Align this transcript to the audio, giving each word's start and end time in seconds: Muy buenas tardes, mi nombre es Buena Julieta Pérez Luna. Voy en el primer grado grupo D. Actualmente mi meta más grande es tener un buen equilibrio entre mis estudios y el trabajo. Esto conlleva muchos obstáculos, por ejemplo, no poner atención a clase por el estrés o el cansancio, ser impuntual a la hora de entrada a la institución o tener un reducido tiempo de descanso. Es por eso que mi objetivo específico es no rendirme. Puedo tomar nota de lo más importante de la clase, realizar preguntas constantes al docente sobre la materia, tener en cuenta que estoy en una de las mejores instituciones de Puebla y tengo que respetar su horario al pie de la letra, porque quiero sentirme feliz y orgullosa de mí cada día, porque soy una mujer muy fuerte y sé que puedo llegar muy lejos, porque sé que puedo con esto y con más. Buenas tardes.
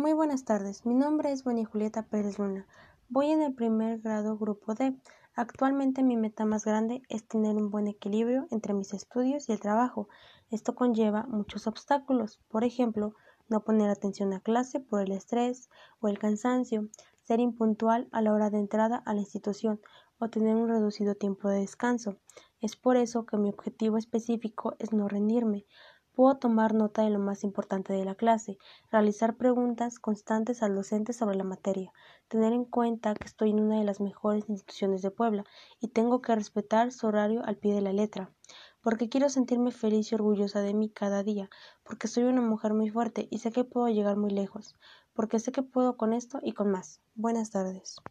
Muy 0.00 0.14
buenas 0.14 0.46
tardes, 0.46 0.86
mi 0.86 0.94
nombre 0.94 1.30
es 1.30 1.44
Buena 1.44 1.62
Julieta 1.66 2.04
Pérez 2.04 2.38
Luna. 2.38 2.66
Voy 3.10 3.30
en 3.32 3.42
el 3.42 3.52
primer 3.52 4.00
grado 4.00 4.38
grupo 4.38 4.72
D. 4.72 4.96
Actualmente 5.34 6.02
mi 6.02 6.16
meta 6.16 6.46
más 6.46 6.64
grande 6.64 7.02
es 7.10 7.28
tener 7.28 7.54
un 7.56 7.70
buen 7.70 7.86
equilibrio 7.86 8.46
entre 8.50 8.72
mis 8.72 8.94
estudios 8.94 9.46
y 9.46 9.52
el 9.52 9.60
trabajo. 9.60 10.08
Esto 10.50 10.74
conlleva 10.74 11.24
muchos 11.24 11.66
obstáculos, 11.66 12.40
por 12.48 12.64
ejemplo, 12.64 13.14
no 13.50 13.62
poner 13.62 13.90
atención 13.90 14.32
a 14.32 14.40
clase 14.40 14.80
por 14.80 15.02
el 15.02 15.12
estrés 15.12 15.68
o 16.00 16.08
el 16.08 16.18
cansancio, 16.18 16.88
ser 17.24 17.38
impuntual 17.38 18.08
a 18.10 18.22
la 18.22 18.32
hora 18.32 18.48
de 18.48 18.56
entrada 18.58 19.02
a 19.04 19.12
la 19.12 19.20
institución 19.20 19.82
o 20.18 20.30
tener 20.30 20.56
un 20.56 20.70
reducido 20.70 21.14
tiempo 21.14 21.50
de 21.50 21.60
descanso. 21.60 22.16
Es 22.62 22.74
por 22.74 22.96
eso 22.96 23.26
que 23.26 23.36
mi 23.36 23.50
objetivo 23.50 23.98
específico 23.98 24.76
es 24.78 24.94
no 24.94 25.08
rendirme. 25.08 25.66
Puedo 26.12 26.36
tomar 26.36 26.72
nota 26.74 27.02
de 27.02 27.10
lo 27.10 27.18
más 27.18 27.42
importante 27.42 27.92
de 27.92 28.04
la 28.04 28.14
clase, 28.14 28.58
realizar 28.92 29.36
preguntas 29.36 29.98
constantes 29.98 30.62
al 30.62 30.74
docente 30.76 31.12
sobre 31.12 31.36
la 31.36 31.42
materia, 31.42 31.92
tener 32.28 32.52
en 32.52 32.64
cuenta 32.64 33.16
que 33.16 33.26
estoy 33.26 33.50
en 33.50 33.60
una 33.60 33.78
de 33.78 33.84
las 33.84 34.00
mejores 34.00 34.48
instituciones 34.48 35.02
de 35.02 35.10
Puebla 35.10 35.44
y 35.80 35.88
tengo 35.88 36.20
que 36.22 36.34
respetar 36.34 36.92
su 36.92 37.08
horario 37.08 37.42
al 37.44 37.56
pie 37.56 37.74
de 37.74 37.80
la 37.80 37.92
letra, 37.92 38.32
porque 38.82 39.08
quiero 39.08 39.28
sentirme 39.28 39.72
feliz 39.72 40.12
y 40.12 40.14
orgullosa 40.14 40.60
de 40.62 40.74
mí 40.74 40.90
cada 40.90 41.22
día, 41.24 41.50
porque 41.82 42.06
soy 42.06 42.24
una 42.24 42.40
mujer 42.40 42.72
muy 42.74 42.90
fuerte 42.90 43.26
y 43.30 43.38
sé 43.38 43.50
que 43.50 43.64
puedo 43.64 43.88
llegar 43.88 44.16
muy 44.16 44.30
lejos, 44.30 44.76
porque 45.12 45.38
sé 45.40 45.52
que 45.52 45.62
puedo 45.62 45.96
con 45.96 46.12
esto 46.12 46.38
y 46.42 46.52
con 46.52 46.70
más. 46.70 47.00
Buenas 47.14 47.50
tardes. 47.50 48.02